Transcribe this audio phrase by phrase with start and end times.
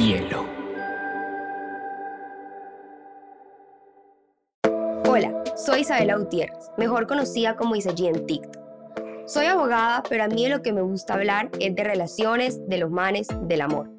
[0.00, 0.46] Bielo.
[5.06, 8.56] Hola, soy Isabela Gutiérrez, mejor conocida como Isaí en TikTok.
[9.26, 12.90] Soy abogada, pero a mí lo que me gusta hablar es de relaciones, de los
[12.90, 13.90] manes, del amor.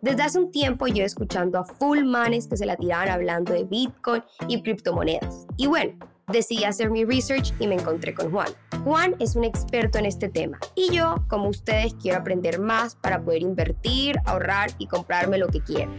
[0.00, 3.64] Desde hace un tiempo yo escuchando a full manes que se la tiraban hablando de
[3.64, 5.46] Bitcoin y criptomonedas.
[5.58, 5.98] Y bueno,
[6.28, 8.48] decidí hacer mi research y me encontré con Juan.
[8.84, 13.20] Juan es un experto en este tema y yo, como ustedes, quiero aprender más para
[13.22, 15.90] poder invertir, ahorrar y comprarme lo que quiero.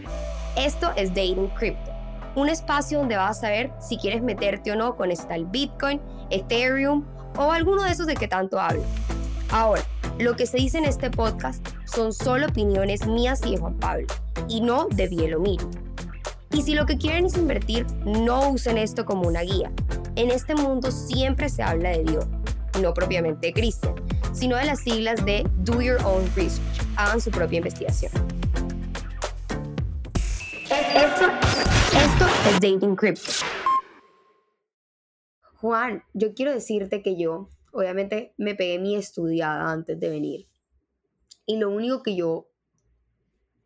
[0.56, 1.92] Esto es Dating Crypto,
[2.34, 6.00] un espacio donde vas a saber si quieres meterte o no con esta Bitcoin,
[6.30, 7.04] Ethereum
[7.36, 8.82] o alguno de esos de que tanto hablo.
[9.50, 9.82] Ahora,
[10.18, 14.06] lo que se dice en este podcast son solo opiniones mías y de Juan Pablo,
[14.48, 15.60] y no de Bielomir.
[16.52, 19.70] Y si lo que quieren es invertir, no usen esto como una guía.
[20.16, 22.26] En este mundo siempre se habla de Dios,
[22.80, 23.94] no propiamente de Cristo,
[24.32, 26.80] sino de las siglas de Do Your Own Research.
[26.96, 28.10] Hagan su propia investigación.
[30.70, 31.26] Esto,
[31.92, 33.30] esto es Dating Crypto.
[35.60, 40.48] Juan, yo quiero decirte que yo, obviamente, me pegué mi estudiada antes de venir.
[41.44, 42.48] Y lo único que yo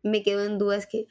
[0.03, 1.07] me quedo en duda es que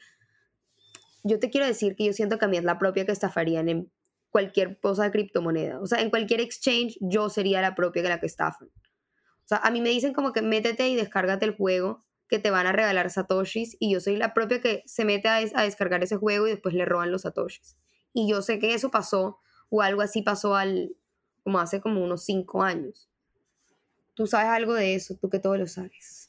[1.23, 3.69] yo te quiero decir que yo siento que a mí es la propia que estafarían
[3.69, 3.91] en
[4.31, 5.79] cualquier cosa de criptomoneda.
[5.79, 8.69] O sea, en cualquier exchange yo sería la propia que la que estafan.
[8.69, 12.49] O sea, a mí me dicen como que métete y descárgate el juego que te
[12.49, 16.15] van a regalar satoshis y yo soy la propia que se mete a, descargar ese
[16.15, 17.77] juego y después le roban los satoshis.
[18.13, 20.95] Y yo sé que eso pasó o algo así pasó al,
[21.43, 23.09] como hace como unos cinco años.
[24.13, 25.15] ¿Tú sabes algo de eso?
[25.19, 26.20] Tú que todo lo sabes.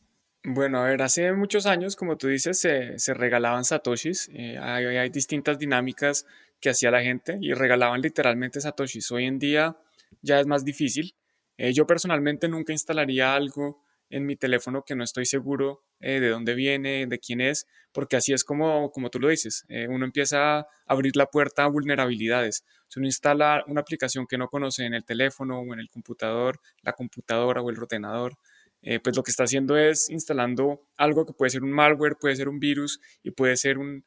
[0.44, 4.28] Bueno, a ver, hace muchos años, como tú dices, se, se regalaban satoshis.
[4.34, 6.26] Eh, hay, distintas dinámicas
[6.60, 9.12] que hacía la gente y regalaban literalmente satoshis.
[9.12, 9.76] Hoy en día
[10.20, 11.14] ya es más difícil.
[11.58, 16.28] Eh, yo personalmente nunca instalaría algo en mi teléfono que no estoy seguro eh, de
[16.28, 20.04] dónde viene, de quién es, porque así es como, como tú lo dices, eh, uno
[20.04, 22.64] empieza a abrir la puerta a vulnerabilidades.
[22.88, 26.61] Si uno instala una aplicación que no conoce en el teléfono o en el computador,
[26.83, 28.36] la computadora o el ordenador,
[28.82, 32.36] eh, pues lo que está haciendo es instalando algo que puede ser un malware, puede
[32.36, 34.04] ser un virus y puede ser un,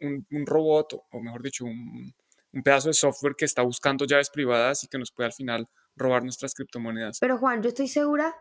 [0.00, 2.12] un, robot, o mejor dicho, un,
[2.52, 5.68] un pedazo de software que está buscando llaves privadas y que nos puede al final
[5.94, 7.18] robar nuestras criptomonedas.
[7.20, 8.34] Pero Juan, yo estoy segura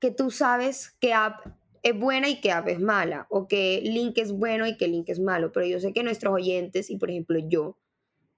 [0.00, 1.46] que tú sabes qué app
[1.82, 5.08] es buena y qué app es mala, o que link es bueno y qué link
[5.08, 7.78] es malo, pero yo sé que nuestros oyentes, y por ejemplo yo,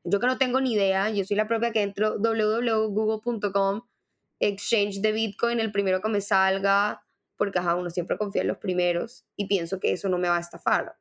[0.04, 3.82] yo que no tengo ni idea, yo soy la propia que entro www.google.com,
[4.40, 7.04] exchange de Bitcoin, el primero que me salga,
[7.36, 10.36] porque ajá, uno siempre confía en los primeros y pienso que eso no me va
[10.36, 10.96] a estafar.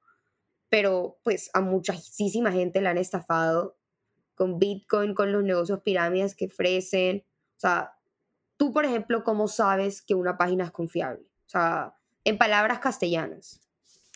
[0.69, 3.77] Pero pues a muchísima gente la han estafado
[4.35, 7.23] con Bitcoin, con los negocios pirámides que ofrecen.
[7.57, 7.93] O sea,
[8.57, 11.25] tú, por ejemplo, ¿cómo sabes que una página es confiable?
[11.47, 13.61] O sea, en palabras castellanas.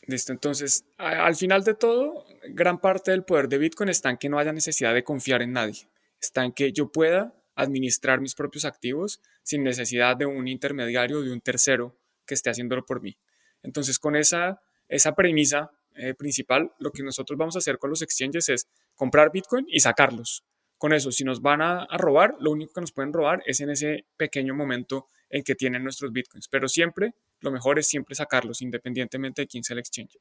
[0.05, 4.29] Listo, entonces, al final de todo, gran parte del poder de Bitcoin está en que
[4.29, 5.87] no haya necesidad de confiar en nadie.
[6.19, 11.21] Está en que yo pueda administrar mis propios activos sin necesidad de un intermediario, o
[11.21, 13.17] de un tercero que esté haciéndolo por mí.
[13.63, 18.01] Entonces, con esa, esa premisa eh, principal, lo que nosotros vamos a hacer con los
[18.01, 20.43] exchanges es comprar Bitcoin y sacarlos.
[20.77, 23.59] Con eso, si nos van a, a, robar, lo único que nos pueden robar es
[23.59, 26.47] en ese pequeño momento en que tienen nuestros Bitcoins.
[26.47, 30.17] Pero siempre, lo mejor es siempre sacarlos, independientemente de quién sea el exchange.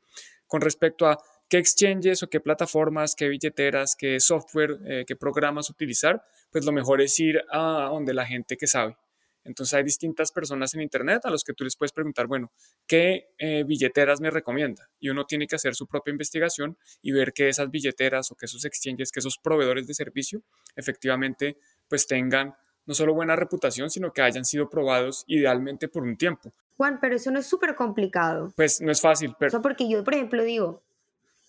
[0.47, 1.19] Con respecto a
[1.50, 6.72] qué exchanges o qué plataformas, qué billeteras, qué software, eh, qué programas utilizar, pues lo
[6.72, 8.97] mejor es ir a donde la gente que sabe.
[9.43, 12.53] Entonces hay distintas personas en Internet a los que tú les puedes preguntar, bueno,
[12.87, 14.89] ¿qué eh, billeteras me recomienda?
[15.00, 18.47] Y uno tiene que hacer su propia investigación y ver que esas billeteras o que
[18.47, 20.43] esos exchanges, que esos proveedores de servicio
[20.77, 21.56] efectivamente
[21.89, 22.55] pues tengan
[22.87, 26.53] no solo buena reputación, sino que hayan sido probados idealmente por un tiempo.
[26.77, 28.53] Juan, pero eso no es súper complicado.
[28.56, 29.49] Pues no es fácil, pero...
[29.49, 30.83] O sea, porque yo, por ejemplo, digo,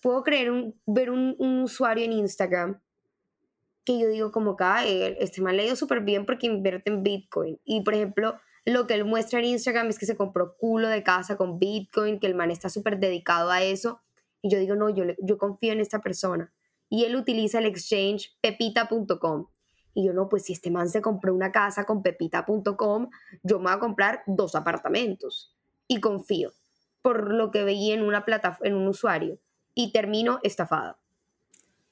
[0.02, 2.80] puedo creer un, ver un, un usuario en Instagram
[3.84, 7.02] que yo digo como que este man le ha ido súper bien porque invierte en
[7.02, 7.58] Bitcoin.
[7.64, 11.02] Y por ejemplo, lo que él muestra en Instagram es que se compró culo de
[11.02, 14.00] casa con Bitcoin, que el man está súper dedicado a eso.
[14.40, 16.52] Y yo digo, no, yo, yo confío en esta persona.
[16.88, 19.46] Y él utiliza el exchange pepita.com.
[19.94, 23.10] Y yo no, pues si este man se compró una casa con pepita.com,
[23.42, 25.56] yo me voy a comprar dos apartamentos.
[25.88, 26.52] Y confío
[27.02, 29.38] por lo que veía en una plataforma, en un usuario.
[29.74, 30.98] Y termino estafada.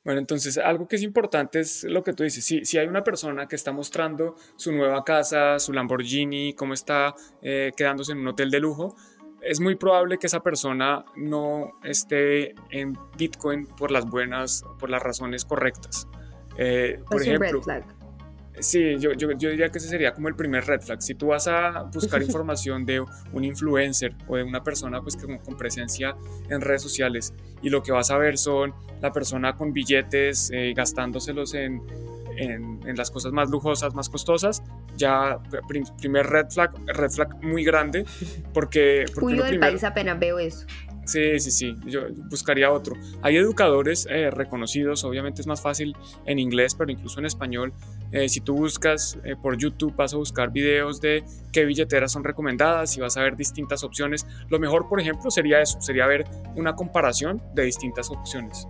[0.03, 2.45] Bueno, entonces algo que es importante es lo que tú dices.
[2.45, 7.15] Si, si hay una persona que está mostrando su nueva casa, su Lamborghini, cómo está
[7.43, 8.97] eh, quedándose en un hotel de lujo,
[9.43, 15.03] es muy probable que esa persona no esté en Bitcoin por las buenas, por las
[15.03, 16.09] razones correctas.
[16.57, 17.61] Eh, por ejemplo,
[18.61, 21.03] Sí, yo, yo, yo, diría que ese sería como el primer red flag.
[21.03, 25.39] Si tú vas a buscar información de un influencer o de una persona pues, con,
[25.39, 26.15] con presencia
[26.49, 30.73] en redes sociales y lo que vas a ver son la persona con billetes eh,
[30.75, 31.83] gastándoselos en,
[32.37, 34.63] en, en, las cosas más lujosas, más costosas,
[34.97, 35.39] ya
[35.99, 38.05] primer red flag, red flag muy grande
[38.53, 39.05] porque...
[39.15, 40.67] porque Huyo del país apenas veo eso.
[41.11, 42.95] Sí, sí, sí, yo buscaría otro.
[43.23, 47.73] Hay educadores eh, reconocidos, obviamente es más fácil en inglés, pero incluso en español.
[48.13, 52.23] Eh, si tú buscas eh, por YouTube, vas a buscar videos de qué billeteras son
[52.23, 54.25] recomendadas y vas a ver distintas opciones.
[54.51, 58.69] Lo mejor, por ejemplo, sería eso, sería ver una comparación de distintas opciones.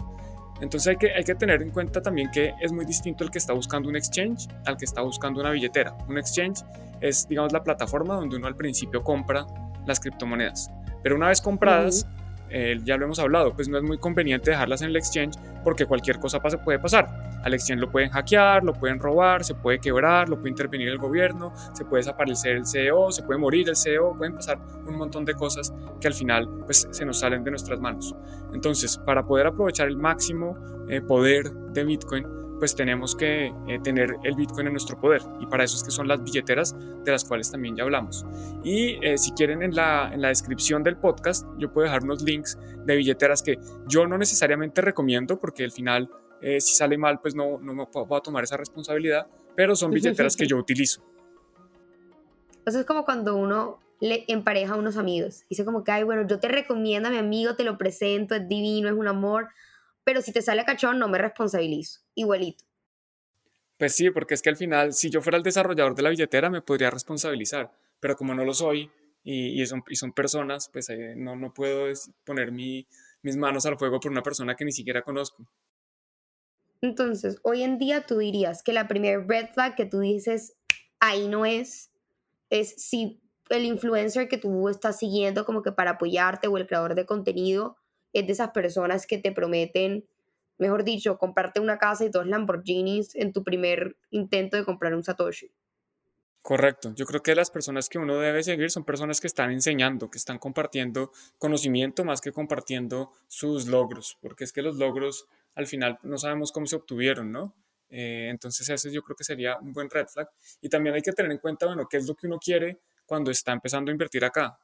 [0.62, 3.36] Entonces hay que, hay que tener en cuenta también que es muy distinto el que
[3.36, 5.94] está buscando un exchange al que está buscando una billetera.
[6.08, 6.64] Un exchange
[7.02, 9.46] es, digamos, la plataforma donde uno al principio compra
[9.84, 10.70] las criptomonedas.
[11.02, 12.06] Pero una vez compradas,
[12.50, 15.86] eh, ya lo hemos hablado, pues no es muy conveniente dejarlas en el exchange porque
[15.86, 17.08] cualquier cosa pase, puede pasar.
[17.42, 20.98] Al exchange lo pueden hackear, lo pueden robar, se puede quebrar, lo puede intervenir el
[20.98, 25.24] gobierno, se puede desaparecer el CEO, se puede morir el CEO, pueden pasar un montón
[25.24, 28.14] de cosas que al final pues, se nos salen de nuestras manos.
[28.52, 30.56] Entonces, para poder aprovechar el máximo
[30.88, 32.26] eh, poder de Bitcoin,
[32.60, 35.90] pues tenemos que eh, tener el Bitcoin en nuestro poder y para eso es que
[35.90, 38.24] son las billeteras de las cuales también ya hablamos.
[38.62, 42.22] Y eh, si quieren en la, en la descripción del podcast yo puedo dejar unos
[42.22, 43.58] links de billeteras que
[43.88, 46.08] yo no necesariamente recomiendo porque al final
[46.42, 49.90] eh, si sale mal pues no, no me puedo, a tomar esa responsabilidad, pero son
[49.90, 51.02] billeteras que yo utilizo.
[52.66, 55.44] Eso es como cuando uno le empareja a unos amigos.
[55.48, 58.48] Dice como que, ay, bueno, yo te recomiendo a mi amigo, te lo presento, es
[58.48, 59.48] divino, es un amor
[60.04, 62.64] pero si te sale cachón no me responsabilizo, igualito.
[63.78, 66.50] Pues sí, porque es que al final, si yo fuera el desarrollador de la billetera,
[66.50, 68.90] me podría responsabilizar, pero como no lo soy
[69.24, 71.86] y, y, son, y son, personas, pues eh, no, no puedo
[72.24, 72.86] poner mi,
[73.22, 75.46] mis manos al fuego por una persona que ni siquiera conozco.
[76.82, 80.56] Entonces, hoy en día tú dirías que la primera red flag que tú dices,
[80.98, 81.90] ahí no es,
[82.48, 86.94] es si el influencer que tú estás siguiendo como que para apoyarte o el creador
[86.94, 87.76] de contenido
[88.12, 90.04] es de esas personas que te prometen,
[90.58, 95.04] mejor dicho, comprarte una casa y dos Lamborghinis en tu primer intento de comprar un
[95.04, 95.50] Satoshi.
[96.42, 96.92] Correcto.
[96.96, 100.16] Yo creo que las personas que uno debe seguir son personas que están enseñando, que
[100.16, 105.98] están compartiendo conocimiento más que compartiendo sus logros, porque es que los logros al final
[106.02, 107.54] no sabemos cómo se obtuvieron, ¿no?
[107.90, 110.30] Eh, entonces ese yo creo que sería un buen red flag.
[110.62, 113.30] Y también hay que tener en cuenta, bueno, qué es lo que uno quiere cuando
[113.30, 114.58] está empezando a invertir acá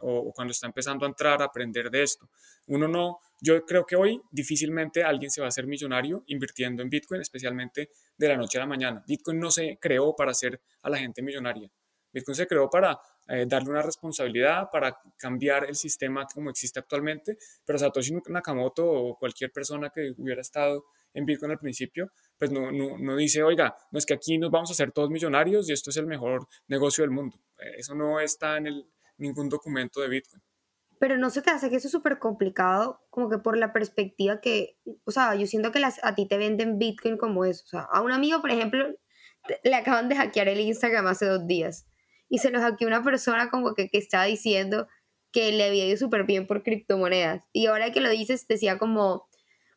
[0.00, 2.28] o, cuando está empezando a entrar a aprender de esto.
[2.66, 6.90] Uno no, yo creo que hoy difícilmente alguien se va a hacer millonario invirtiendo en
[6.90, 9.04] Bitcoin, especialmente de la noche a la mañana.
[9.06, 11.70] Bitcoin no se creó para hacer a la gente millonaria.
[12.12, 17.38] Bitcoin se creó para eh, darle una responsabilidad, para cambiar el sistema como existe actualmente,
[17.64, 20.84] pero Satoshi Nakamoto o cualquier persona que hubiera estado
[21.14, 24.50] en Bitcoin al principio, pues no, no, no, dice, oiga, no es que aquí nos
[24.50, 27.38] vamos a hacer todos millonarios y esto es el mejor negocio del mundo.
[27.58, 28.86] Eh, eso no está en el,
[29.22, 30.42] ningún documento de Bitcoin.
[30.98, 34.40] Pero no se te hace que eso es súper complicado, como que por la perspectiva
[34.40, 37.64] que, o sea, yo siento que las, a ti te venden Bitcoin como eso.
[37.64, 38.86] O sea, a un amigo, por ejemplo,
[39.64, 41.88] le acaban de hackear el Instagram hace dos días
[42.28, 44.86] y se lo hackeó una persona como que, que estaba diciendo
[45.32, 47.42] que le había ido súper bien por criptomonedas.
[47.52, 49.28] Y ahora que lo dices, decía como,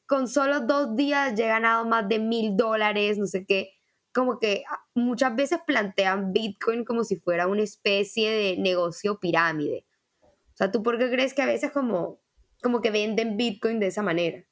[0.05, 3.74] con solo dos días ya he ganado más de mil dólares, no sé qué
[4.15, 9.85] como que ah, muchas veces plantean Bitcoin como si fuera una especie de negocio pirámide.
[10.23, 12.21] O sea, ¿tú por qué crees que a veces como,
[12.63, 14.45] como que venden Bitcoin de esa manera?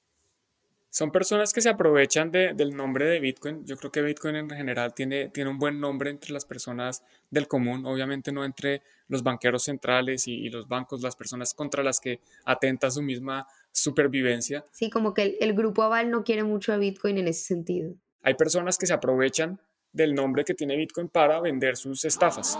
[0.90, 3.66] Son personas que se aprovechan del nombre de Bitcoin.
[3.66, 7.02] Yo creo que Bitcoin en general tiene, tiene un buen nombre entre las personas
[7.32, 12.00] del común, obviamente no entre los banqueros centrales y, los bancos, las personas contra las
[12.00, 14.66] que atenta su misma supervivencia.
[14.72, 17.96] Sí, como que el, el grupo Aval no quiere mucho a Bitcoin en ese sentido.
[18.24, 19.60] Hay personas que se aprovechan
[19.92, 22.58] del nombre que tiene Bitcoin para vender sus estafas.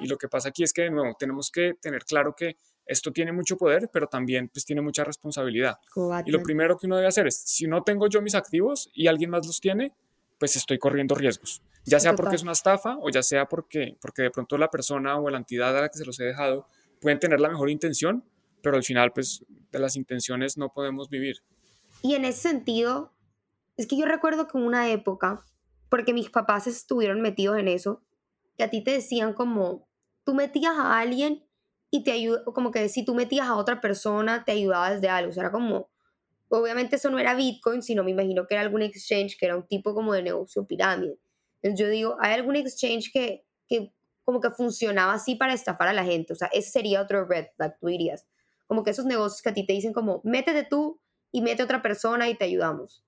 [0.00, 3.12] Y lo que pasa aquí es que, de nuevo, tenemos que tener claro que esto
[3.12, 5.78] tiene mucho poder, pero también pues tiene mucha responsabilidad.
[6.24, 9.06] Y lo primero que uno debe hacer es, si no tengo yo mis activos y
[9.06, 9.92] alguien más los tiene,
[10.38, 11.62] pues estoy corriendo riesgos.
[11.84, 15.18] Ya sea porque es una estafa o ya sea porque, porque de pronto la persona
[15.18, 16.66] o la entidad a la que se los he dejado
[17.00, 18.24] pueden tener la mejor intención,
[18.62, 21.42] pero al final pues de las intenciones no podemos vivir.
[22.02, 23.12] Y en ese sentido,
[23.78, 25.44] es que yo recuerdo que en una época,
[25.88, 28.02] porque mis papás estuvieron metidos en eso,
[28.56, 29.88] que a ti te decían como,
[30.24, 31.48] tú metías a alguien
[31.88, 35.30] y te ayudó, como que si tú metías a otra persona, te ayudaba desde algo.
[35.30, 35.90] O sea, era como,
[36.48, 39.66] obviamente eso no era Bitcoin, sino me imagino que era algún exchange, que era un
[39.66, 41.16] tipo como de negocio pirámide.
[41.62, 43.94] Entonces yo digo, ¿hay algún exchange que, que
[44.24, 46.32] como que funcionaba así para estafar a la gente?
[46.32, 48.26] O sea, ese sería otro red flag, tú dirías.
[48.66, 51.80] Como que esos negocios que a ti te dicen como, métete tú y mete otra
[51.80, 53.04] persona y te ayudamos.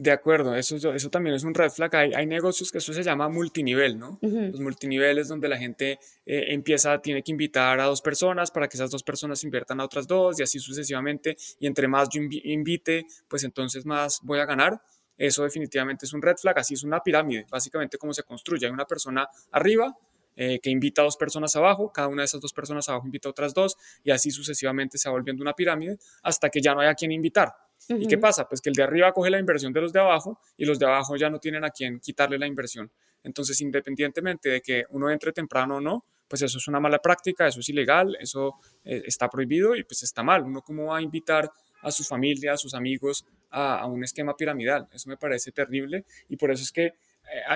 [0.00, 1.96] De acuerdo, eso, eso también es un red flag.
[1.96, 4.20] Hay, hay negocios que eso se llama multinivel, ¿no?
[4.22, 8.76] Los multiniveles donde la gente eh, empieza, tiene que invitar a dos personas para que
[8.76, 11.36] esas dos personas inviertan a otras dos y así sucesivamente.
[11.58, 14.80] Y entre más yo invite, pues entonces más voy a ganar.
[15.16, 16.60] Eso definitivamente es un red flag.
[16.60, 18.66] Así es una pirámide, básicamente como se construye.
[18.66, 19.98] Hay una persona arriba,
[20.36, 23.28] eh, que invita a dos personas abajo, cada una de esas dos personas abajo invita
[23.28, 26.80] a otras dos y así sucesivamente se va volviendo una pirámide hasta que ya no
[26.80, 27.52] hay a quien invitar.
[27.88, 28.48] ¿Y qué pasa?
[28.48, 30.86] Pues que el de arriba coge la inversión de los de abajo y los de
[30.86, 32.90] abajo ya no tienen a quien quitarle la inversión.
[33.22, 37.46] Entonces, independientemente de que uno entre temprano o no, pues eso es una mala práctica,
[37.46, 40.42] eso es ilegal, eso eh, está prohibido y pues está mal.
[40.42, 44.36] Uno cómo va a invitar a su familia, a sus amigos a, a un esquema
[44.36, 44.88] piramidal.
[44.92, 46.92] Eso me parece terrible y por eso es que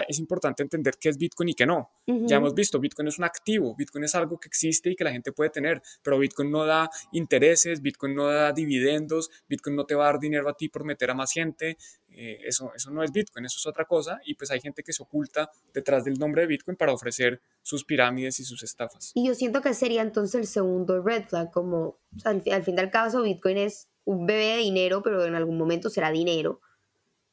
[0.09, 1.91] es importante entender qué es Bitcoin y qué no.
[2.07, 5.13] Ya hemos visto, Bitcoin es un activo, Bitcoin es algo que existe y que la
[5.13, 9.95] gente puede tener, pero Bitcoin no da intereses, Bitcoin no da dividendos, Bitcoin no te
[9.95, 11.77] va a dar dinero a ti por meter a más gente,
[12.11, 14.93] eh, eso, eso no es Bitcoin, eso es otra cosa y pues hay gente que
[14.93, 19.13] se oculta detrás del nombre de Bitcoin para ofrecer sus pirámides y sus estafas.
[19.15, 22.91] Y yo siento que sería entonces el segundo red flag, como al, al fin del
[22.91, 26.61] caso Bitcoin es un bebé de dinero, pero en algún momento será dinero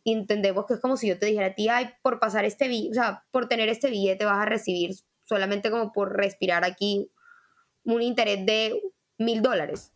[0.05, 2.91] entendemos que es como si yo te dijera a ti, ay, por pasar este billete,
[2.91, 4.91] o sea, por tener este billete vas a recibir
[5.25, 7.11] solamente como por respirar aquí
[7.83, 8.81] un interés de
[9.17, 9.93] mil dólares.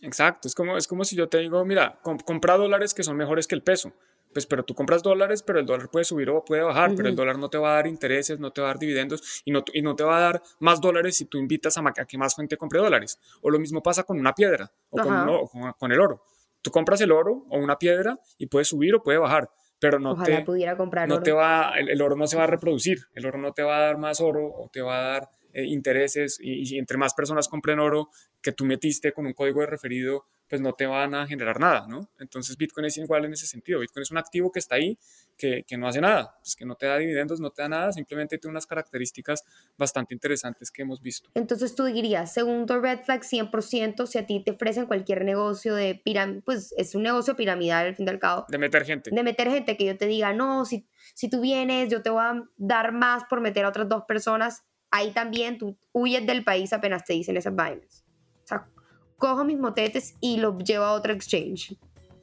[0.00, 3.46] Exacto, es como, es como si yo te digo, mira, compra dólares que son mejores
[3.46, 3.92] que el peso.
[4.32, 7.16] Pues, pero tú compras dólares, pero el dólar puede subir o puede bajar, pero el
[7.16, 9.64] dólar no te va a dar intereses, no te va a dar dividendos y no,
[9.72, 12.36] y no te va a dar más dólares si tú invitas a, a que más
[12.36, 13.18] gente compre dólares.
[13.40, 16.22] O lo mismo pasa con una piedra o con, con el oro
[16.66, 20.20] Tú compras el oro o una piedra y puede subir o puede bajar, pero no
[20.20, 23.38] te pudiera comprar no te va el, oro no se va a reproducir, el oro
[23.38, 26.74] no te va a dar más oro o te va a dar eh, intereses y,
[26.74, 28.08] y, entre más personas compren oro
[28.42, 31.86] que tú metiste con un código de referido pues no te van a generar nada,
[31.88, 32.08] ¿no?
[32.18, 33.80] Entonces Bitcoin es igual en ese sentido.
[33.80, 34.98] Bitcoin es un activo que está ahí,
[35.36, 37.92] que, que, no hace nada, pues que no te da dividendos, no te da nada,
[37.92, 39.44] simplemente tiene unas características
[39.76, 41.30] bastante interesantes que hemos visto.
[41.34, 46.00] Entonces tú dirías, segundo red flag, 100%, si a ti te ofrecen cualquier negocio de
[46.02, 48.46] pirámide, pues es un negocio piramidal al fin y al cabo.
[48.48, 49.10] De meter gente.
[49.12, 52.22] De meter gente, que yo te diga, no, si, si tú vienes, yo te voy
[52.22, 56.72] a dar más por meter a otras dos personas, ahí también tú huyes del país
[56.72, 58.04] apenas te dicen esas vainas.
[58.44, 58.68] O sea,
[59.16, 61.76] cojo mis motetes y los llevo a otro exchange.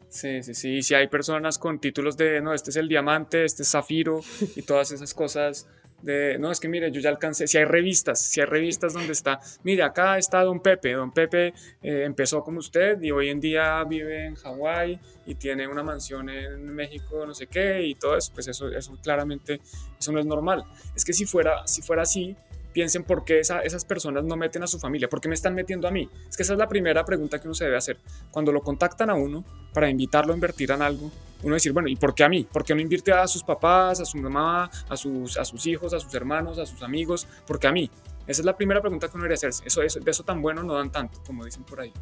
[0.10, 0.70] Sí, sí, sí.
[0.76, 4.22] Y si hay personas con títulos de, no, este es el diamante, este es zafiro
[4.56, 5.68] y todas esas cosas
[6.04, 9.14] de, no, es que mire, yo ya alcancé, si hay revistas, si hay revistas donde
[9.14, 13.40] está, mire, acá está Don Pepe, Don Pepe eh, empezó como usted y hoy en
[13.40, 18.18] día vive en Hawái y tiene una mansión en México, no sé qué, y todo
[18.18, 19.62] eso, pues eso, eso claramente,
[19.98, 20.66] eso no es normal.
[20.94, 22.36] Es que si fuera, si fuera así,
[22.74, 25.88] piensen por qué esas personas no meten a su familia, por qué me están metiendo
[25.88, 26.10] a mí.
[26.28, 28.00] Es que esa es la primera pregunta que uno se debe hacer.
[28.32, 31.12] Cuando lo contactan a uno para invitarlo a invertir en algo,
[31.44, 32.48] uno decir, bueno, ¿y por qué a mí?
[32.52, 36.14] ¿Por qué no invierte a sus papás, a su mamá, a sus, hijos, a sus
[36.14, 37.28] hermanos, a sus amigos?
[37.46, 37.90] ¿Por qué a mí?
[38.26, 39.64] Esa es la primera pregunta que uno debería hacerse.
[39.66, 41.94] Eso, eso, de eso tan bueno no dan tanto, como dicen por ahí.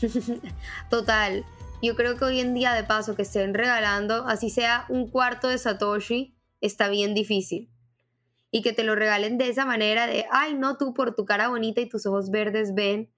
[0.90, 1.44] Total.
[1.82, 5.48] Yo creo que hoy en día, de paso, que estén regalando, así sea un cuarto
[5.48, 7.70] de Satoshi, está bien difícil
[8.56, 11.48] y que te lo regalen de esa manera de, ay, no, tú por tu cara
[11.48, 13.12] bonita y tus ojos verdes ven.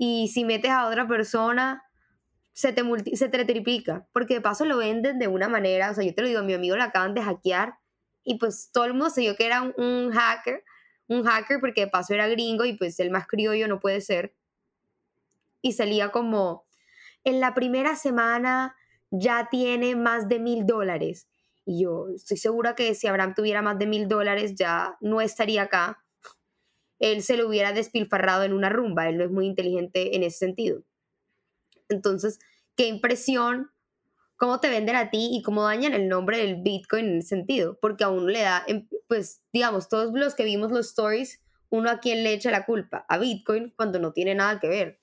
[0.00, 1.84] Y si metes a otra persona,
[2.54, 2.82] se te,
[3.14, 6.22] se te triplica, porque de paso lo venden de una manera, o sea, yo te
[6.22, 7.74] lo digo, mi amigo lo acaban de hackear
[8.24, 10.64] y pues todo el mundo se dio que era un, hacker,
[11.06, 14.34] un hacker porque de paso era gringo y pues el más criollo no puede ser.
[15.62, 16.66] Y salía como,
[17.22, 18.74] en la primera semana
[19.12, 21.27] ya tiene más de mil dólares
[21.68, 25.64] y yo estoy segura que si Abraham tuviera más de mil dólares ya no estaría
[25.64, 26.02] acá.
[26.98, 29.06] Él se lo hubiera despilfarrado en una rumba.
[29.06, 30.82] Él no es muy inteligente en ese sentido.
[31.90, 32.38] Entonces,
[32.74, 33.70] qué impresión
[34.36, 37.78] cómo te venden a ti y cómo dañan el nombre del Bitcoin en ese sentido.
[37.82, 41.90] Porque a uno le da, em, pues, digamos, todos los que vimos los stories, uno
[41.90, 45.00] a quien le echa la culpa, a Bitcoin, cuando no tiene nada que ver.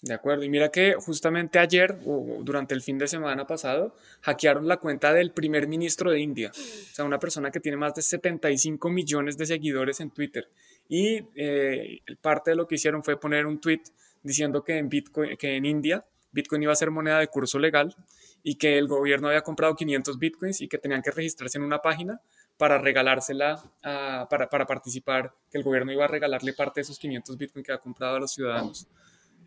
[0.00, 4.68] De acuerdo, y mira que justamente ayer o durante el fin de semana pasado hackearon
[4.68, 8.02] la cuenta del primer ministro de India, o sea, una persona que tiene más de
[8.02, 10.48] 75 millones de seguidores en Twitter.
[10.88, 13.82] Y eh, parte de lo que hicieron fue poner un tweet
[14.22, 17.94] diciendo que en, Bitcoin, que en India Bitcoin iba a ser moneda de curso legal
[18.42, 21.80] y que el gobierno había comprado 500 Bitcoins y que tenían que registrarse en una
[21.80, 22.20] página
[22.56, 27.36] para regalársela, para, para participar, que el gobierno iba a regalarle parte de esos 500
[27.36, 28.88] Bitcoins que había comprado a los ciudadanos.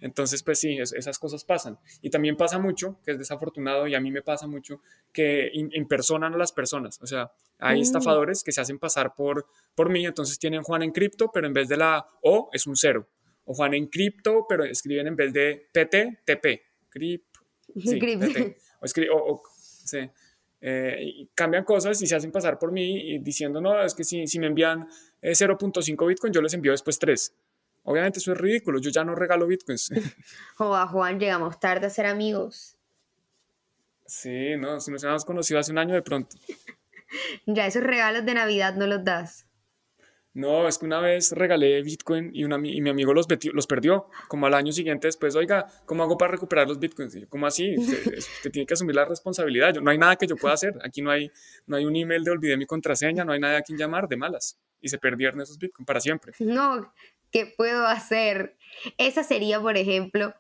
[0.01, 1.77] Entonces, pues sí, esas cosas pasan.
[2.01, 4.81] Y también pasa mucho, que es desafortunado, y a mí me pasa mucho,
[5.13, 6.99] que impersonan a las personas.
[7.01, 7.83] O sea, hay mm.
[7.83, 11.53] estafadores que se hacen pasar por, por mí, entonces tienen Juan en cripto, pero en
[11.53, 13.07] vez de la O es un cero.
[13.45, 16.61] O Juan en cripto, pero escriben en vez de PT, TP.
[16.89, 17.23] Crip,
[17.75, 18.57] sí, PT.
[19.13, 19.41] O,
[19.83, 20.09] Sí.
[20.63, 24.27] Eh, cambian cosas y se hacen pasar por mí y diciendo, no, es que si,
[24.27, 24.87] si me envían
[25.21, 27.33] 0.5 Bitcoin, yo les envío después 3.
[27.83, 29.91] Obviamente eso es ridículo, yo ya no regalo Bitcoins.
[30.55, 32.77] Joder, Juan, llegamos tarde a ser amigos.
[34.05, 36.37] Sí, no, si nos habíamos conocido hace un año de pronto.
[37.45, 39.47] ya esos regalos de Navidad no los das.
[40.33, 44.07] No, es que una vez regalé Bitcoin y, una, y mi amigo los, los perdió.
[44.29, 47.17] Como al año siguiente después, oiga, ¿cómo hago para recuperar los Bitcoins?
[47.27, 47.75] ¿Cómo así?
[47.77, 49.75] Usted, tiene que asumir la responsabilidad.
[49.75, 50.79] no hay nada que yo pueda hacer.
[50.85, 51.31] Aquí no hay,
[51.67, 54.15] no hay un email de olvidé mi contraseña, no hay nadie a quien llamar de
[54.15, 54.57] malas.
[54.79, 56.31] Y se perdieron esos Bitcoins para siempre.
[56.39, 56.93] No,
[57.29, 58.55] ¿qué puedo hacer?
[58.97, 60.33] Esa sería, por ejemplo,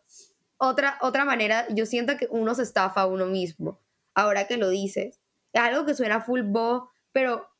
[0.55, 1.67] otra, otra manera.
[1.69, 3.81] Yo siento que uno se estafa a uno mismo.
[4.13, 5.19] Ahora que lo dices.
[5.51, 7.50] Es algo que suena full bo, pero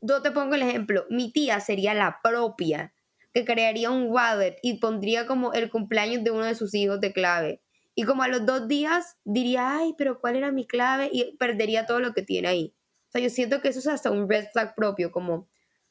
[0.00, 2.92] yo te pongo el ejemplo, mi tía sería la propia
[3.32, 7.12] que crearía un wallet y pondría como el cumpleaños de uno de sus hijos de
[7.12, 7.62] clave.
[7.94, 11.10] Y como a los dos días diría, ay, pero ¿cuál era mi clave?
[11.12, 12.74] Y perdería todo lo que tiene ahí.
[13.08, 15.48] O sea, yo siento que eso es hasta un red flag propio, como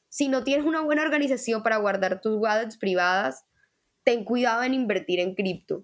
[0.10, 3.46] si no tienes una buena organización para guardar tus wallets privadas,
[4.04, 5.84] ten cuidado en invertir en cripto.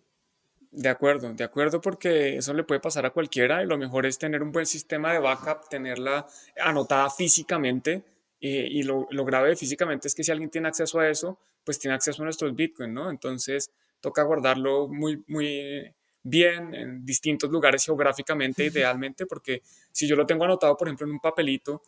[0.72, 4.18] De acuerdo, de acuerdo, porque eso le puede pasar a cualquiera y lo mejor es
[4.18, 6.26] tener un buen sistema de backup, tenerla
[6.58, 8.04] anotada físicamente
[8.46, 11.80] eh, y lo, lo, grave físicamente es que si alguien tiene acceso a eso, pues
[11.80, 13.10] tiene acceso a nuestros Bitcoin, ¿no?
[13.10, 13.72] Entonces
[14.02, 15.90] toca guardarlo muy, muy
[16.22, 19.62] bien en distintos lugares geográficamente, idealmente, porque
[19.94, 21.84] si yo lo tengo anotado, por ejemplo, en un papelito,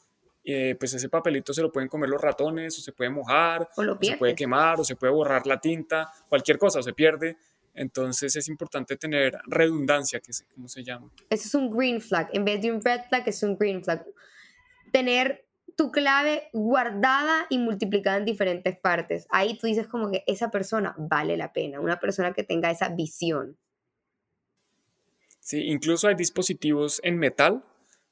[0.45, 3.97] eh, pues ese papelito se lo pueden comer los ratones, o se puede mojar, o,
[4.01, 7.35] se puede quemar, o se puede borrar la tinta, cualquier cosa, o se pierde.
[7.73, 11.11] Entonces es importante tener redundancia, que es como se llama.
[11.29, 12.29] Ese es un green flag.
[12.31, 14.05] En vez de un red flag, es un green flag.
[14.93, 15.44] Tener
[15.75, 19.27] tu clave guardada y multiplicada en diferentes partes.
[19.29, 22.89] Ahí tú dices como que esa persona vale la pena, una persona que tenga esa
[22.89, 23.57] visión.
[25.39, 27.63] Sí, incluso hay dispositivos en metal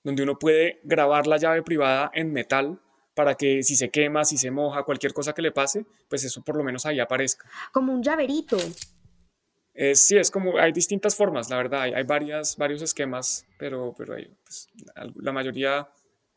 [0.04, 2.80] donde uno puede grabar la llave privada en metal
[3.16, 6.44] para que si se quema, si se moja, cualquier cosa que le pase, pues eso
[6.44, 7.50] por lo menos ahí aparezca.
[7.72, 8.58] Como un llaverito.
[9.94, 14.68] sí, es como, hay distintas formas, la verdad, hay, varias, varios esquemas, pero, pero pues,
[15.16, 15.88] la mayoría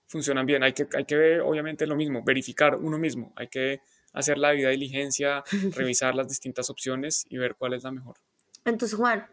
[0.07, 0.63] funcionan bien.
[0.63, 3.33] Hay que, hay que ver, obviamente, lo mismo, verificar uno mismo.
[3.37, 3.81] Hay que
[4.13, 8.17] hacer la vida diligencia, revisar las distintas opciones y ver cuál es la mejor.
[8.65, 9.27] Entonces, Juan,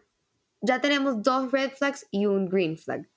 [0.60, 3.08] ya tenemos dos red flags y un green flag.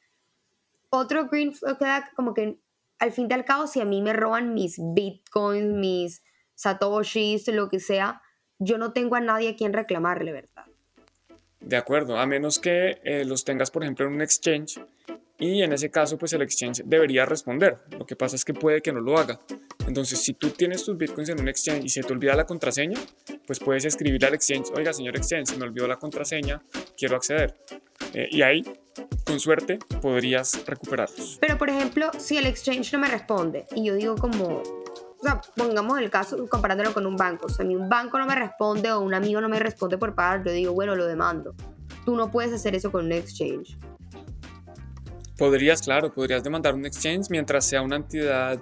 [0.89, 2.60] Otro green flag como que
[3.00, 6.24] al fin y al cabo, si a mí me roban mis bitcoins, mis
[6.56, 8.22] satoshis, lo que sea,
[8.58, 10.65] yo no tengo a nadie a quien reclamarle, ¿verdad?
[11.60, 14.80] De acuerdo, a menos que eh, los tengas, por ejemplo, en un exchange
[15.39, 17.80] y en ese caso pues el exchange debería responder.
[17.97, 19.39] Lo que pasa es que puede que no lo haga.
[19.88, 23.00] Entonces si tú tienes tus bitcoins en un exchange y se te olvida la contraseña,
[23.45, 26.62] pues puedes escribir al exchange, oiga señor exchange, se me olvidó la contraseña,
[26.97, 27.56] quiero acceder.
[28.13, 28.63] Eh, y ahí,
[29.26, 31.38] con suerte, podrías recuperarlos.
[31.39, 34.63] Pero por ejemplo, si el exchange no me responde y yo digo como,
[35.19, 37.47] o sea, pongamos el caso comparándolo con un banco.
[37.47, 40.13] O sea, a un banco no me responde o un amigo no me responde por
[40.15, 41.56] pagar, yo digo, bueno, lo demando.
[42.06, 43.78] Tú no puedes hacer eso con un exchange.
[45.38, 48.60] Podrías, claro, podrías demandar un exchange mientras sea una entidad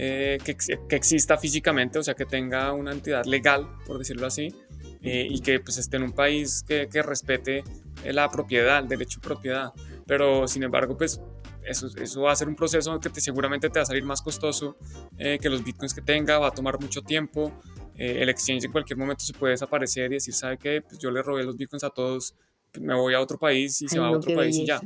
[0.00, 4.54] eh, que, que, exista físicamente, o sea, que tenga una entidad legal, por decirlo así,
[5.02, 7.64] eh, y que pues, esté en un país que, que, respete
[8.04, 9.72] la propiedad, el derecho a propiedad.
[10.06, 11.20] Pero, sin embargo, pues
[11.64, 14.22] eso, eso va a ser un proceso que te, seguramente te va a salir más
[14.22, 14.76] costoso
[15.18, 17.52] eh, que los bitcoins que tenga, va a tomar mucho tiempo.
[17.96, 20.80] el exchange en cualquier momento se puede desaparecer y decir, ¿sabe qué?
[20.80, 22.36] Pues yo le robé los bitcoins a todos,
[22.78, 24.80] me voy a otro país y se va a otro país y ya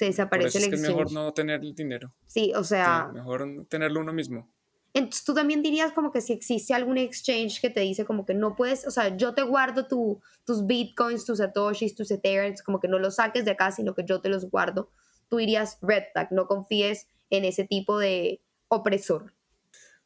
[0.00, 0.82] se desaparece el exchange.
[0.82, 2.10] Es, mejor no tener el dinero.
[2.26, 3.10] Sí, o sea.
[3.12, 4.48] mejor tenerlo uno mismo.
[4.94, 8.32] Entonces tú también dirías como que si existe algún exchange que te dice como que
[8.32, 12.80] no puedes, o sea, yo te guardo tu, tus bitcoins, tus satoshis, tus ethereum, como
[12.80, 14.88] que no los saques de acá, sino que yo te los guardo.
[15.28, 19.34] Tú dirías red tag, no confíes en ese tipo de opresor.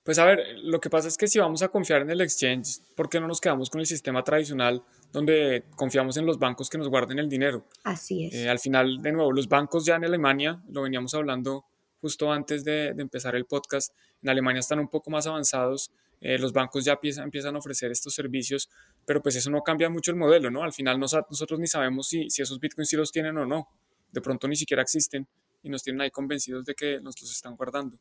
[0.05, 2.83] Pues a ver, lo que pasa es que si vamos a confiar en el exchange,
[2.95, 6.77] ¿por qué no nos quedamos con el sistema tradicional donde confiamos en los bancos que
[6.77, 7.67] nos guarden el dinero?
[7.85, 8.35] Así es.
[8.35, 11.65] Eh, al final, de nuevo, los bancos ya en Alemania, lo veníamos hablando
[12.03, 15.91] justo antes de, empezar el podcast, en Alemania están un poco más avanzados,
[16.21, 18.69] eh, los bancos ya empiezan, empiezan, a ofrecer estos servicios,
[19.07, 20.65] pero pues eso no cambia mucho el modelo, ¿no?
[20.65, 23.69] Al final nosotros ni sabemos si, si esos bitcoins sí los tienen o no,
[24.13, 25.27] de pronto ni siquiera existen
[25.63, 27.99] y nos tienen ahí convencidos de que nos los están guardando.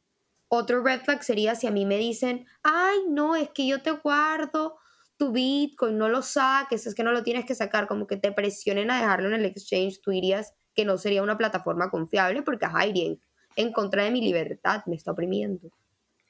[0.56, 3.89] Otro red flag sería si a mí me dicen, ay, no, es que yo te
[3.89, 4.76] guardo
[5.18, 8.32] tu Bitcoin, no lo saques, es que no lo tienes que sacar, como que te
[8.32, 12.68] presionen a dejarlo en el exchange, tú dirías que no sería una plataforma confiable porque,
[12.72, 13.22] ay, en,
[13.56, 15.72] en contra de mi libertad, me está oprimiendo.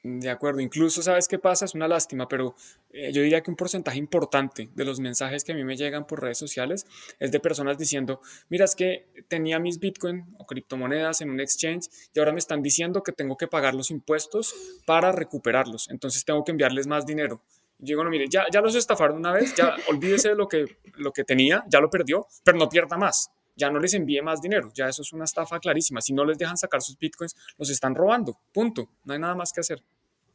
[0.06, 2.54] De acuerdo, incluso sabes qué pasa, es una lástima, pero
[2.90, 6.06] eh, yo diría que un porcentaje importante de los mensajes que a mí me llegan
[6.06, 6.86] por redes sociales
[7.18, 11.88] es de personas diciendo, mira, es que tenía mis bitcoin o criptomonedas en un exchange
[12.12, 16.44] y ahora me están diciendo que tengo que pagar los impuestos para recuperarlos, entonces tengo
[16.44, 17.40] que enviarles más dinero.
[17.78, 20.66] Y digo, no, mire, ya, ya los estafaron una vez, ya olvídese de lo que,
[20.96, 24.40] lo que tenía, ya lo perdió, pero no pierda más ya no les envíe más
[24.40, 26.00] dinero, ya eso es una estafa clarísima.
[26.00, 29.52] Si no les dejan sacar sus bitcoins, los están robando, punto, no hay nada más
[29.52, 29.82] que hacer.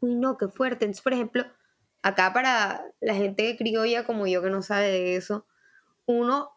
[0.01, 0.85] Uy, no, qué fuerte.
[0.85, 1.45] Entonces, por ejemplo,
[2.01, 5.45] acá para la gente criolla como yo que no sabe de eso,
[6.05, 6.51] uno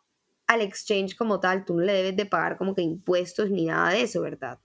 [0.46, 3.90] al exchange como tal, tú no le debes de pagar como que impuestos ni nada
[3.90, 4.59] de eso, ¿verdad?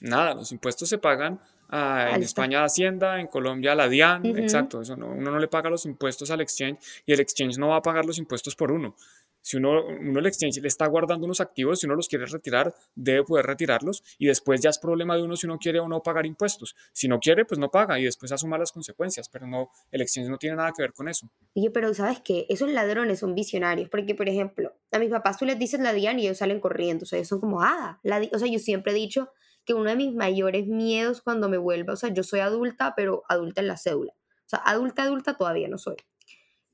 [0.00, 1.40] Nada, los impuestos se pagan
[1.70, 6.30] en España Hacienda, en Colombia la DIAN, exacto, eso uno no le paga los impuestos
[6.30, 8.94] al exchange y el exchange no va a pagar los impuestos por uno.
[9.42, 12.74] Si uno, uno el exchange le está guardando unos activos, si uno los quiere retirar,
[12.94, 16.00] debe poder retirarlos y después ya es problema de uno si uno quiere o no
[16.02, 16.76] pagar impuestos.
[16.92, 20.28] Si no quiere, pues no paga y después asuma las consecuencias, pero no, el exchange
[20.28, 21.28] no tiene nada que ver con eso.
[21.56, 22.46] Oye, pero ¿sabes qué?
[22.48, 26.20] Esos ladrones son visionarios, porque por ejemplo, a mis papás tú les dices la DIAN
[26.20, 28.92] y ellos salen corriendo, o sea, ellos son como, ah, la o sea, yo siempre
[28.92, 29.30] he dicho
[29.64, 33.24] que uno de mis mayores miedos cuando me vuelva, o sea, yo soy adulta, pero
[33.28, 34.12] adulta en la cédula.
[34.12, 35.96] O sea, adulta, adulta todavía no soy.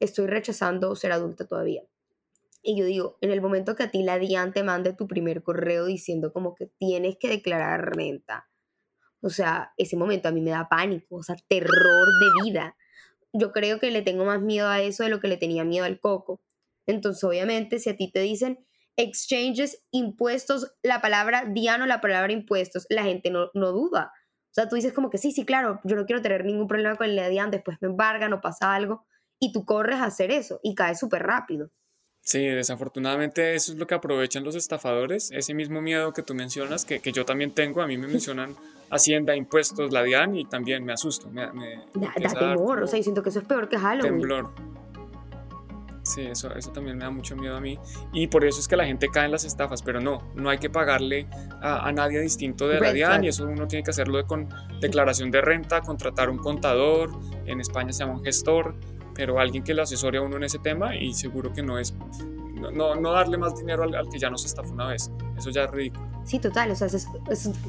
[0.01, 1.83] Estoy rechazando ser adulta todavía
[2.63, 5.43] y yo digo, en el momento que a ti la DIAN te mande tu primer
[5.43, 8.49] correo diciendo como que tienes que declarar renta,
[9.21, 12.77] o sea, ese momento a mí me da pánico, o sea, terror de vida.
[13.33, 15.85] Yo creo que le tengo más miedo a eso de lo que le tenía miedo
[15.85, 16.41] al coco.
[16.87, 18.59] Entonces, obviamente, si a ti te dicen
[18.97, 24.13] exchanges, impuestos, la palabra DIAN o la palabra impuestos, la gente no, no duda.
[24.51, 26.97] O sea, tú dices como que sí, sí, claro, yo no quiero tener ningún problema
[26.97, 29.05] con la DIAN, después me embargan o pasa algo,
[29.39, 31.71] y tú corres a hacer eso y caes súper rápido.
[32.29, 36.85] Sí, desafortunadamente eso es lo que aprovechan los estafadores, ese mismo miedo que tú mencionas,
[36.85, 38.55] que, que yo también tengo, a mí me mencionan
[38.91, 41.31] Hacienda, impuestos, la DIAN y también me asusto.
[41.31, 44.13] Me, da, temor, o sea, yo siento que eso es peor que Halloween.
[44.13, 44.51] Temblor.
[46.03, 47.79] Sí, eso, eso también me da mucho miedo a mí.
[48.13, 50.59] Y por eso es que la gente cae en las estafas, pero no, no hay
[50.59, 51.27] que pagarle
[51.63, 54.51] a, a nadie distinto de la DIAN y eso uno tiene que hacerlo con
[54.83, 57.11] declaración de renta, contratar un contador,
[57.47, 58.75] en España se llama un gestor,
[59.19, 61.93] pero alguien que le asesore a uno en ese tema y seguro que no es,
[62.71, 65.11] no, no darle más dinero al, que ya nos estafó una vez.
[65.37, 66.07] Eso ya es ridículo.
[66.25, 66.71] Sí, total.
[66.71, 66.89] O sea,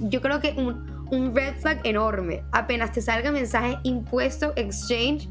[0.01, 2.43] yo creo que un, un red flag enorme.
[2.51, 5.29] Apenas te salga mensaje impuesto, exchange,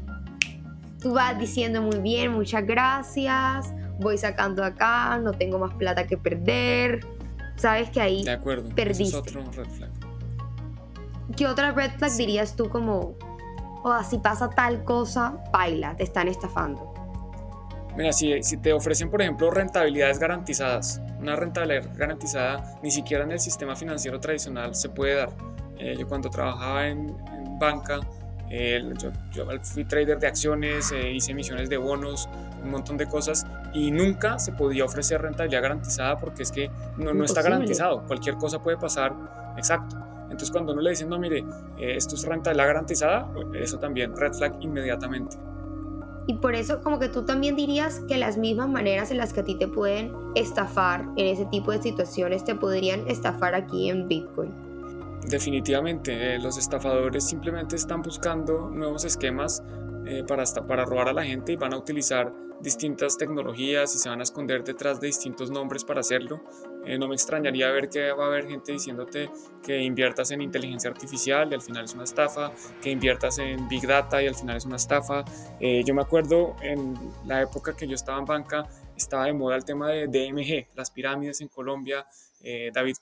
[1.01, 6.17] tú vas diciendo muy bien, muchas gracias, voy sacando acá, no tengo más plata que
[6.17, 7.05] perder.
[7.55, 9.03] Sabes que ahí de acuerdo, perdiste.
[9.03, 9.89] es otro red flag.
[11.35, 13.15] ¿Qué otra red flag dirías tú como
[13.83, 16.88] o si pasa tal cosa, baila, te están estafando.
[17.97, 23.31] Mira, si, si, te ofrecen, por ejemplo, rentabilidades garantizadas, una rentabilidad garantizada ni siquiera en
[23.31, 25.29] el sistema financiero tradicional se puede dar.
[25.77, 27.15] Eh, yo cuando trabajaba en,
[27.59, 27.99] banca,
[28.49, 32.29] eh, yo, fui trader de acciones, eh, hice emisiones de bonos,
[32.63, 37.13] un montón de cosas y nunca se podía ofrecer rentabilidad garantizada porque es que no,
[37.13, 38.05] no está garantizado.
[38.05, 39.13] Cualquier cosa puede pasar,
[39.57, 39.97] exacto.
[40.23, 41.39] Entonces cuando uno le dice, no, mire,
[41.77, 45.37] eh, esto es renta de la garantizada, eso también, red flag inmediatamente.
[46.29, 49.39] Y por eso como que tú también dirías que las mismas maneras en las que
[49.39, 54.07] a ti te pueden estafar en ese tipo de situaciones te podrían estafar aquí en
[54.07, 54.53] Bitcoin.
[55.27, 59.63] Definitivamente, eh, los estafadores simplemente están buscando nuevos esquemas
[60.09, 64.09] eh, para, para robar a la gente y van a utilizar distintas tecnologías y se
[64.09, 66.41] van a esconder detrás de distintos nombres para hacerlo.
[66.85, 69.29] Eh, no me extrañaría ver que va a haber gente diciéndote
[69.63, 73.85] que inviertas en inteligencia artificial y al final es una estafa, que inviertas en Big
[73.85, 75.23] Data y al final es una estafa.
[75.59, 76.95] Eh, yo me acuerdo en
[77.25, 80.91] la época que yo estaba en banca, estaba de moda el tema de DMG, las
[80.91, 82.05] pirámides en Colombia.
[82.41, 82.95] Eh, David,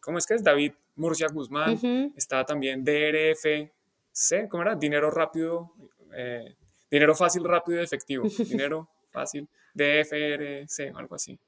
[0.00, 0.44] ¿cómo es que es?
[0.44, 1.78] David Murcia Guzmán,
[2.16, 3.70] estaba también DRF.
[4.48, 4.74] ¿cómo era?
[4.74, 5.72] Dinero rápido,
[6.90, 8.28] dinero fácil, rápido y efectivo.
[8.38, 11.38] dinero fácil, DFRC, algo así.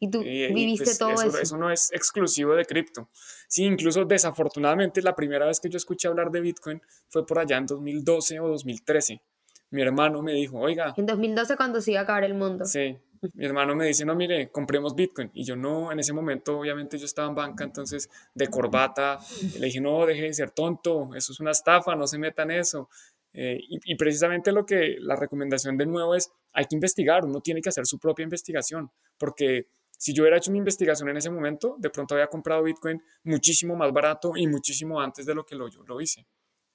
[0.00, 1.56] Y tú viviste pues, todo eso, eso.
[1.56, 3.08] no es exclusivo de cripto.
[3.48, 7.56] Sí, incluso desafortunadamente la primera vez que yo escuché hablar de Bitcoin fue por allá
[7.56, 9.22] en 2012 o 2013.
[9.70, 10.94] Mi hermano me dijo, oiga.
[10.96, 12.64] En 2012 cuando se iba a acabar el mundo.
[12.64, 12.98] Sí.
[13.32, 15.30] Mi hermano me dice, no, mire, compremos Bitcoin.
[15.32, 19.18] Y yo no, en ese momento obviamente yo estaba en banca, entonces de corbata.
[19.58, 22.90] Le dije, no, deje de ser tonto, eso es una estafa, no se metan eso.
[23.36, 27.60] Eh, y, precisamente lo que la recomendación de nuevo es, hay que investigar, uno tiene
[27.60, 29.66] que hacer su propia investigación, porque
[29.98, 33.74] si yo hubiera hecho mi investigación en ese momento, de pronto había comprado Bitcoin muchísimo
[33.74, 36.26] más barato y muchísimo antes de lo que lo, yo lo hice.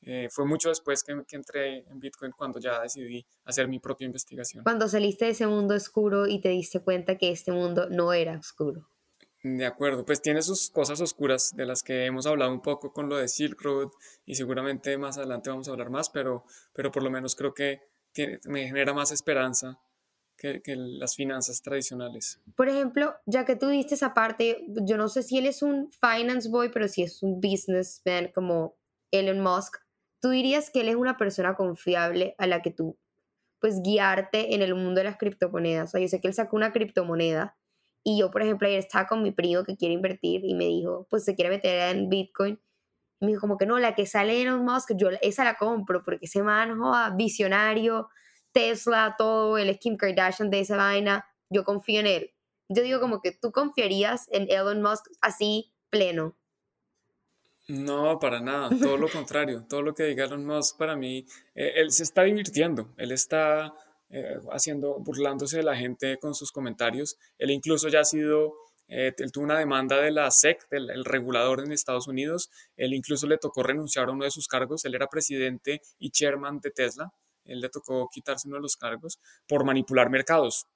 [0.01, 4.05] Eh, fue mucho después que, que, entré en Bitcoin cuando ya decidí hacer mi propia
[4.05, 4.63] investigación.
[4.63, 8.37] Cuando saliste de ese mundo oscuro y te diste cuenta que este mundo no era
[8.37, 8.89] oscuro.
[9.41, 13.07] De acuerdo, pues tiene sus cosas oscuras de las que hemos hablado un poco con
[13.07, 13.89] lo de Silk Road
[14.25, 17.81] y seguramente más adelante vamos a hablar más, pero, pero por lo menos creo que
[18.45, 19.79] me genera más esperanza
[20.37, 22.41] que, que, las finanzas tradicionales.
[22.55, 25.89] Por ejemplo, ya que tú diste esa parte, yo no sé si él es un
[25.91, 28.75] finance boy, pero si es un businessman como
[29.11, 29.77] Elon Musk,
[30.21, 32.97] tú dirías que él es una persona confiable a la que tú,
[33.59, 35.89] pues, guiarte en el mundo de las criptomonedas.
[35.89, 37.57] O sea, yo sé que él sacó una criptomoneda
[38.03, 41.07] y yo, por ejemplo, ayer estaba con mi primo que quiere invertir y me dijo,
[41.09, 42.59] pues se quiere meter en Bitcoin.
[43.19, 46.03] Y me dijo como que no, la que sale Elon Musk, yo esa la compro
[46.03, 48.09] porque ese man, joda, visionario,
[48.53, 52.31] Tesla, todo, el Kim Kardashian de esa vaina, yo confío en él.
[52.69, 56.37] Yo digo como que tú confiarías en Elon Musk así pleno.
[57.67, 61.73] No, para nada, todo lo contrario, todo lo que diga Elon Musk para mí, eh,
[61.75, 63.73] él se está divirtiendo, él está
[64.09, 67.17] eh, haciendo, burlándose de la gente con sus comentarios.
[67.37, 68.53] Él incluso ya ha sido,
[68.87, 72.49] eh, él tuvo una demanda de la SEC, del regulador en Estados Unidos.
[72.75, 74.85] Él incluso le tocó renunciar a uno de sus cargos.
[74.85, 77.11] Él era presidente y chairman de Tesla.
[77.45, 80.67] Él le tocó quitarse uno de los cargos por manipular mercados.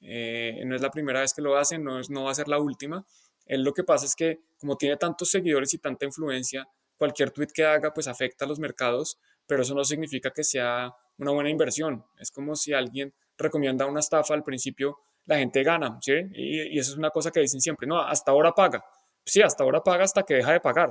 [0.00, 2.48] Eh, no es la primera vez que lo hace, no, es, no va a ser
[2.48, 3.04] la última.
[3.46, 7.48] Él lo que pasa es que como tiene tantos seguidores y tanta influencia, cualquier tweet
[7.54, 9.18] que haga pues afecta a los mercados,
[9.50, 12.04] pero eso no significa que sea una buena inversión.
[12.20, 16.12] Es como si alguien recomienda una estafa al principio, la gente gana, ¿sí?
[16.34, 18.84] Y, eso es una cosa que dicen siempre, no, hasta ahora paga.
[19.24, 20.90] Sí, hasta ahora paga hasta que deja de pagar.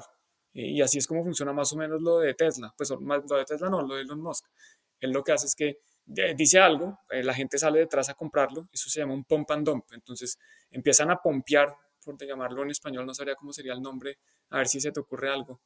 [0.52, 2.74] Y, así es como funciona más o menos lo de Tesla.
[2.76, 4.44] Pues lo de Tesla no, lo de Elon Musk.
[5.00, 5.78] Él lo que hace es que
[6.36, 9.66] dice algo, eh, la gente sale detrás a comprarlo, eso se llama un pump and
[9.66, 9.86] dump.
[9.94, 10.38] Entonces
[10.70, 14.18] empiezan a pompear, por llamarlo en español, no sabría cómo sería el nombre,
[14.50, 15.62] a ver si se te ocurre algo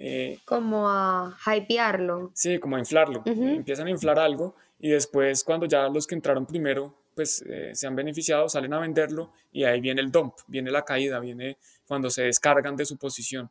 [0.00, 2.30] eh, como a hypearlo.
[2.32, 3.22] Sí, como a inflarlo.
[3.26, 7.88] Empiezan a inflar algo y después cuando ya los que entraron primero pues eh, se
[7.88, 12.10] han beneficiado, salen a venderlo y ahí viene el dump, viene la caída, viene cuando
[12.10, 13.50] se descargan de su posición.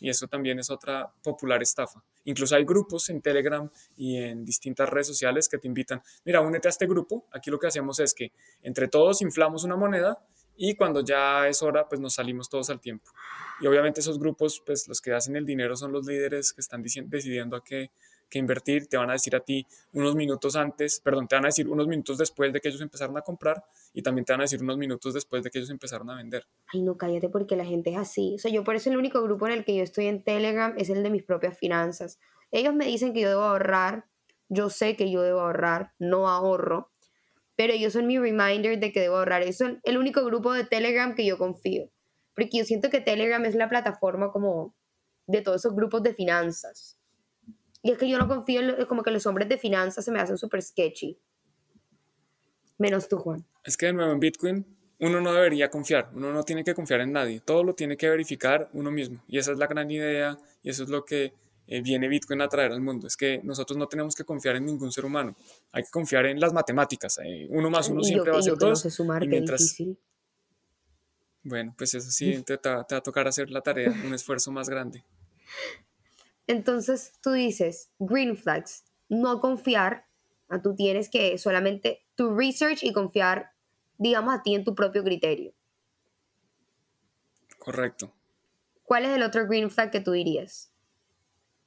[0.00, 2.02] Y eso también es otra popular estafa.
[2.24, 6.66] Incluso hay grupos en Telegram y en distintas redes sociales que te invitan, mira, únete
[6.66, 7.26] a este grupo.
[7.30, 10.18] Aquí lo que hacemos es que entre todos inflamos una moneda
[10.58, 13.10] y cuando ya es hora, pues nos salimos todos al tiempo.
[13.60, 16.82] Y obviamente esos grupos, pues los que hacen el dinero son los líderes que están
[16.82, 17.90] decidiendo a qué,
[18.32, 21.66] invertir, te van a decir a ti unos minutos antes, perdón, te van a decir
[21.66, 24.62] unos minutos después de que ellos empezaron a comprar y también te van a decir
[24.62, 26.44] unos minutos después de que ellos empezaron a vender.
[26.66, 28.34] Ay, no, cállate porque la gente es así.
[28.34, 30.74] O sea, yo por eso el único grupo en el que yo estoy en Telegram
[30.76, 32.18] es el de mis propias finanzas.
[32.50, 34.04] Ellos me dicen que yo debo ahorrar,
[34.48, 36.90] yo sé que yo debo ahorrar, no ahorro
[37.58, 39.42] pero ellos son mi reminder de que debo ahorrar.
[39.42, 41.90] Ellos son el único grupo de Telegram que yo confío,
[42.36, 44.76] porque yo siento que Telegram es la plataforma como
[45.26, 47.00] de todos esos grupos de finanzas.
[47.82, 50.20] Y es que yo no confío en como que los hombres de finanzas se me
[50.20, 51.18] hacen súper sketchy.
[52.78, 53.44] Menos tú, Juan.
[53.64, 54.64] Es que de nuevo en Bitcoin
[55.00, 58.08] uno no debería confiar, uno no tiene que confiar en nadie, todo lo tiene que
[58.08, 59.20] verificar uno mismo.
[59.26, 61.32] Y esa es la gran idea y eso es lo que
[61.70, 63.06] eh, viene Bitcoin a traer al mundo.
[63.06, 65.36] Es que nosotros no tenemos que confiar en ningún ser humano.
[65.70, 67.18] Hay que confiar en las matemáticas.
[67.22, 69.00] Eh, uno más uno siempre va a ser dos.
[69.20, 69.76] y mientras...
[71.42, 74.70] Bueno, pues eso sí, te, te, va a tocar hacer la tarea, un esfuerzo más
[74.70, 75.04] grande.
[76.46, 80.06] Entonces tú dices, green flags, no confiar,
[80.62, 83.52] tú tienes que solamente tu research y confiar,
[83.98, 85.52] digamos, a ti en tu propio criterio.
[87.58, 88.14] Correcto.
[88.84, 90.72] ¿Cuál es el otro green flag que tú dirías?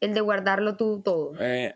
[0.01, 1.33] El de guardarlo tú todo.
[1.39, 1.75] Eh,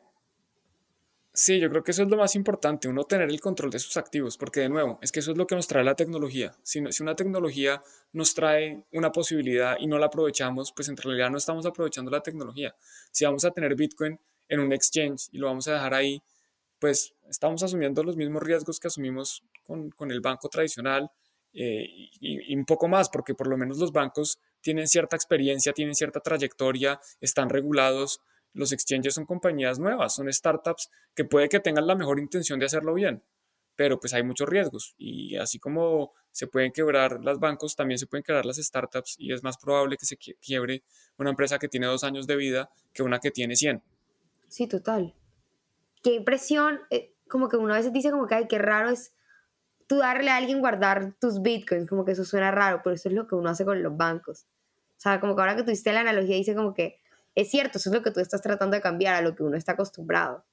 [1.32, 3.96] sí, yo creo que eso es lo más importante, uno tener el control de sus
[3.96, 6.54] activos, porque de nuevo, es que eso es lo que nos trae la tecnología.
[6.64, 11.30] Si, si una tecnología nos trae una posibilidad y no la aprovechamos, pues en realidad
[11.30, 12.76] no estamos aprovechando la tecnología.
[13.12, 16.22] Si vamos a tener Bitcoin en un exchange y lo vamos a dejar ahí,
[16.80, 21.10] pues estamos asumiendo los mismos riesgos que asumimos con, con el banco tradicional
[21.54, 25.74] eh, y, y, un poco más, porque por lo menos los bancos tienen cierta experiencia,
[25.74, 28.20] tienen cierta trayectoria, están regulados.
[28.52, 32.66] Los exchanges son compañías nuevas, son startups que puede que tengan la mejor intención de
[32.66, 33.22] hacerlo bien,
[33.76, 38.08] pero pues hay muchos riesgos y así como se pueden quebrar los bancos, también se
[38.08, 40.82] pueden quebrar las startups y es más probable que se quiebre
[41.20, 43.84] una empresa que tiene dos años de vida que una que tiene 100.
[44.48, 45.14] Sí, total.
[46.02, 49.14] Qué impresión, eh, como que uno a veces dice como que, ay, qué raro es
[49.86, 53.16] tú darle a alguien guardar tus bitcoins, como que eso suena raro, pero eso es
[53.16, 54.48] lo que uno hace con los bancos.
[54.98, 57.00] O sea, como que ahora que tuviste la analogía, dice como que
[57.36, 59.58] es cierto, eso es lo que tú estás tratando de cambiar a lo que uno
[59.58, 60.46] está acostumbrado.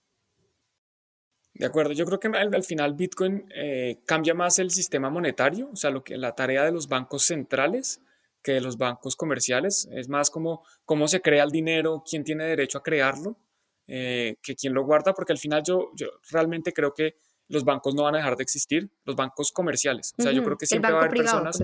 [1.55, 5.77] De acuerdo, yo creo que al, final Bitcoin eh, cambia más el sistema monetario, o
[5.77, 8.01] sea, lo que, la tarea de los bancos centrales
[8.43, 9.89] que de los bancos comerciales.
[9.93, 13.39] Es más como cómo se crea el dinero, quién tiene derecho a crearlo,
[13.87, 17.15] eh, que quién lo guarda, porque al final yo, yo realmente creo que
[17.49, 20.15] los bancos no van a dejar de existir, los bancos comerciales.
[20.19, 21.59] O sea, yo creo que siempre va a haber personas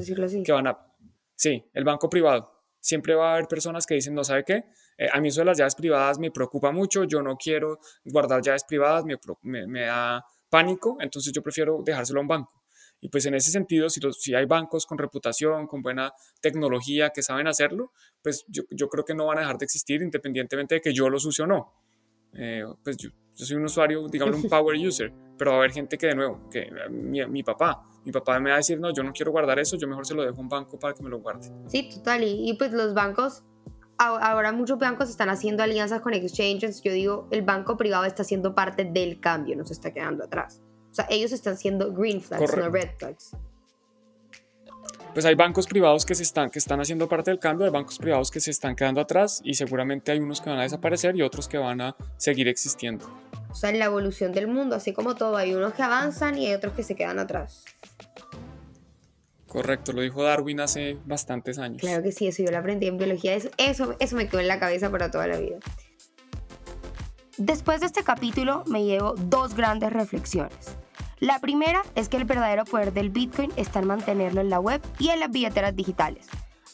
[0.44, 0.78] que van a
[1.34, 2.57] Sí, el banco privado.
[2.80, 4.64] Siempre va a haber personas que dicen, no sabe qué,
[4.96, 8.42] eh, a mí eso de las llaves privadas me preocupa mucho, yo no quiero guardar
[8.42, 9.04] llaves privadas,
[9.42, 12.52] me, me, da pánico, entonces yo prefiero dejárselo a un banco.
[13.00, 17.22] Y pues en ese sentido, si, si hay bancos con reputación, con buena tecnología que
[17.22, 20.80] saben hacerlo, pues yo, yo creo que no van a dejar de existir independientemente de
[20.80, 21.72] que yo los use o no.
[22.34, 25.96] Eh, pues yo, soy un usuario, digamos, un power user, pero va a haber gente
[25.96, 29.02] que de nuevo, que mi, mi, papá, mi papá me va a decir, no, yo
[29.02, 31.10] no quiero guardar eso, yo mejor se lo dejo a un banco para que me
[31.10, 31.52] lo guarde.
[31.66, 33.44] Sí, total, y, y pues los bancos,
[33.98, 38.54] ahora muchos bancos están haciendo alianzas con exchanges, yo digo, el banco privado está siendo
[38.54, 40.62] parte del cambio, no se está quedando atrás.
[40.90, 43.36] O sea, ellos están siendo green flags, no red flags
[45.18, 47.98] pues hay bancos privados que, se están, que están haciendo parte del cambio, hay bancos
[47.98, 51.22] privados que se están quedando atrás y seguramente hay unos que van a desaparecer y
[51.22, 53.06] otros que van a seguir existiendo.
[53.50, 56.46] O sea, en la evolución del mundo, así como todo, hay unos que avanzan y
[56.46, 57.64] hay otros que se quedan atrás.
[59.46, 61.80] Correcto, lo dijo Darwin hace bastantes años.
[61.80, 64.48] Claro que sí, eso yo lo aprendí en biología, eso, eso, eso me quedó en
[64.48, 65.58] la cabeza para toda la vida.
[67.38, 70.76] Después de este capítulo me llevo dos grandes reflexiones.
[71.20, 74.82] La primera es que el verdadero poder del Bitcoin está en mantenerlo en la web
[74.98, 76.26] y en las billeteras digitales.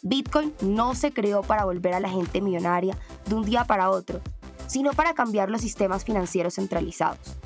[0.03, 4.21] Bitcoin no se creó para volver a la gente millonaria de un día para otro,
[4.67, 7.37] sino para cambiar los sistemas financieros centralizados.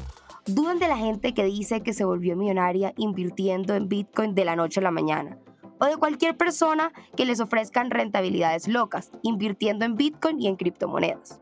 [0.47, 4.57] Dudan de la gente que dice que se volvió millonaria invirtiendo en Bitcoin de la
[4.57, 5.39] noche a la mañana,
[5.79, 11.41] o de cualquier persona que les ofrezcan rentabilidades locas invirtiendo en Bitcoin y en criptomonedas.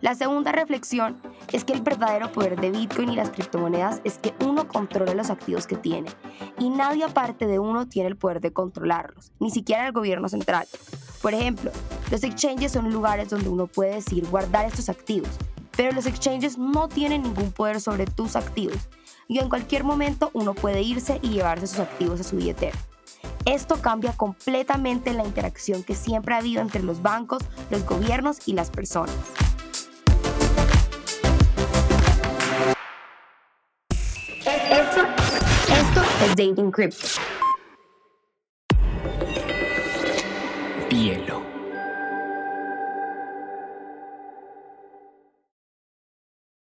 [0.00, 1.20] La segunda reflexión
[1.52, 5.30] es que el verdadero poder de Bitcoin y las criptomonedas es que uno controla los
[5.30, 6.10] activos que tiene
[6.58, 10.66] y nadie aparte de uno tiene el poder de controlarlos, ni siquiera el gobierno central.
[11.20, 11.70] Por ejemplo,
[12.10, 15.30] los exchanges son lugares donde uno puede decir guardar estos activos,
[15.76, 18.88] pero los exchanges no tienen ningún poder sobre tus activos
[19.28, 22.76] y en cualquier momento uno puede irse y llevarse sus activos a su billetera.
[23.44, 28.52] Esto cambia completamente la interacción que siempre ha habido entre los bancos, los gobiernos y
[28.52, 29.14] las personas.
[36.34, 37.41] Dating Crypto.